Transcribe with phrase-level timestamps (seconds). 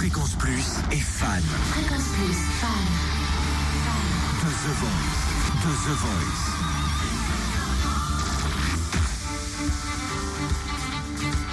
[0.00, 1.42] Fréquence Plus est fan.
[1.72, 2.70] Fréquence Plus, fan.
[4.40, 5.20] De The Voice.
[5.60, 6.42] De The Voice.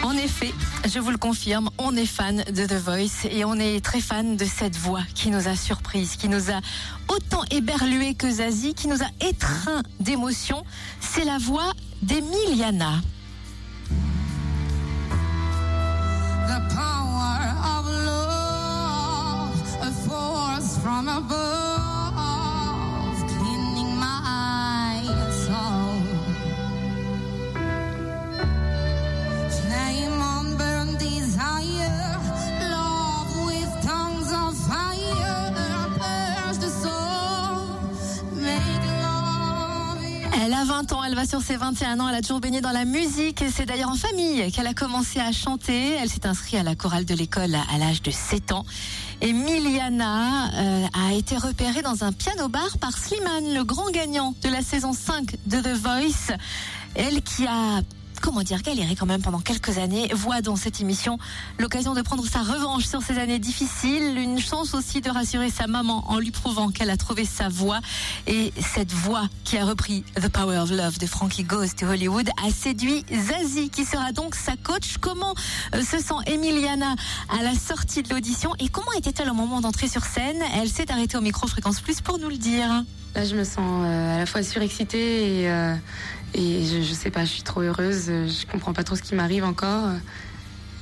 [0.02, 0.54] En effet,
[0.88, 4.38] je vous le confirme, on est fan de The Voice et on est très fan
[4.38, 6.62] de cette voix qui nous a surprise, qui nous a
[7.10, 10.64] autant éberlué que Zazie, qui nous a étreint d'émotion.
[11.02, 13.02] C'est la voix d'Emiliana.
[16.48, 16.97] the
[20.98, 21.47] on a boat.
[40.78, 43.44] 20 ans, elle va sur ses 21 ans, elle a toujours baigné dans la musique.
[43.52, 45.94] C'est d'ailleurs en famille qu'elle a commencé à chanter.
[45.94, 48.64] Elle s'est inscrite à la chorale de l'école à l'âge de 7 ans.
[49.22, 54.50] Et Miliana euh, a été repérée dans un piano-bar par Slimane, le grand gagnant de
[54.50, 56.38] la saison 5 de The Voice.
[56.94, 57.82] Elle qui a
[58.22, 61.18] comment dire, galéré quand même pendant quelques années, voit dans cette émission
[61.60, 65.68] l'occasion de prendre sa revanche sur ces années difficiles, une chance aussi de rassurer sa
[65.68, 67.80] maman en lui prouvant qu'elle a trouvé sa voix.
[68.28, 72.30] Et cette voix qui a repris The Power of Love de Frankie Goes to Hollywood
[72.46, 74.98] a séduit Zazie, qui sera donc sa coach.
[75.00, 75.36] Comment
[75.76, 76.96] euh, se sent Emiliana
[77.30, 80.42] à la sortie de l'audition et comment était-elle au moment d'entrer sur scène?
[80.56, 82.84] Elle s'est arrêtée au micro Fréquence Plus pour nous le dire.
[83.18, 85.74] Là, je me sens euh, à la fois surexcitée et, euh,
[86.36, 88.06] et je, je sais pas, je suis trop heureuse.
[88.06, 89.90] Je comprends pas trop ce qui m'arrive encore.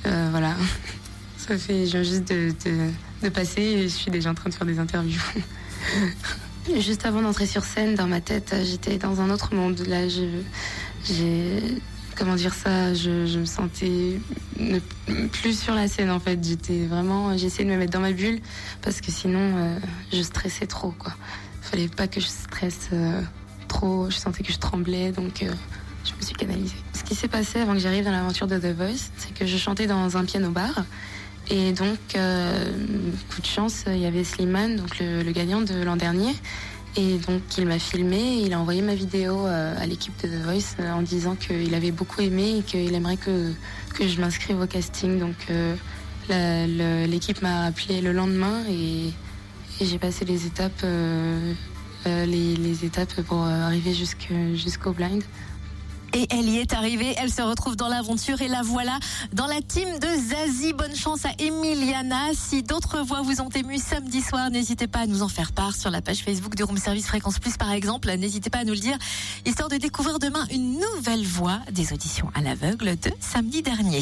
[0.04, 0.54] Euh, voilà.
[1.38, 4.78] Ça fait, je juste de, passer et je suis déjà en train de faire des
[4.78, 5.22] interviews.
[6.78, 9.80] Juste avant d'entrer sur scène, dans ma tête, j'étais dans un autre monde.
[9.86, 11.62] Là, j'ai,
[12.16, 14.20] comment dire ça, je, me sentais
[15.32, 16.38] plus sur la scène en fait.
[16.44, 18.40] J'étais vraiment, j'essayais de me mettre dans ma bulle
[18.82, 19.78] parce que sinon,
[20.12, 21.14] je stressais trop quoi.
[21.70, 23.20] Fallait pas que je stresse euh,
[23.66, 24.08] trop.
[24.08, 25.50] Je sentais que je tremblais, donc euh,
[26.04, 26.76] je me suis canalisée.
[26.92, 29.56] Ce qui s'est passé avant que j'arrive dans l'aventure de The Voice, c'est que je
[29.56, 30.84] chantais dans un piano bar.
[31.50, 32.72] Et donc, euh,
[33.34, 36.34] coup de chance, il y avait Slimane, donc le, gagnant de l'an dernier.
[36.96, 40.80] Et donc, il m'a filmé, il a envoyé ma vidéo à l'équipe de The Voice
[40.80, 43.52] en disant qu'il avait beaucoup aimé et qu'il aimerait que,
[43.92, 45.18] que je m'inscrive au casting.
[45.18, 45.34] Donc,
[46.28, 49.12] l'équipe m'a appelé le lendemain et
[49.84, 51.52] j'ai passé les étapes, euh,
[52.06, 55.22] euh, les, les étapes pour euh, arriver jusqu'au blind.
[56.14, 58.98] Et elle y est arrivée, elle se retrouve dans l'aventure et la voilà
[59.34, 60.72] dans la team de Zazie.
[60.72, 62.32] Bonne chance à Emiliana.
[62.32, 65.74] Si d'autres voix vous ont ému samedi soir, n'hésitez pas à nous en faire part
[65.74, 68.10] sur la page Facebook du Room Service Fréquence Plus par exemple.
[68.16, 68.96] N'hésitez pas à nous le dire,
[69.44, 74.00] histoire de découvrir demain une nouvelle voix des auditions à l'aveugle de samedi dernier.